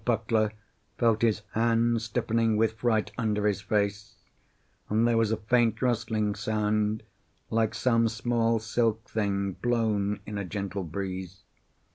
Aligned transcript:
Puckler 0.03 0.53
felt 0.97 1.21
his 1.21 1.43
hands 1.51 2.05
stiffening 2.05 2.57
with 2.57 2.71
fright 2.73 3.11
under 3.19 3.45
his 3.45 3.61
face; 3.61 4.15
and 4.89 5.07
there 5.07 5.15
was 5.15 5.31
a 5.31 5.37
faint 5.37 5.79
rustling 5.79 6.33
sound, 6.33 7.03
like 7.51 7.75
some 7.75 8.07
small 8.07 8.57
silk 8.57 9.07
thing 9.07 9.51
blown 9.51 10.19
in 10.25 10.39
a 10.39 10.43
gentle 10.43 10.83
breeze. 10.83 11.43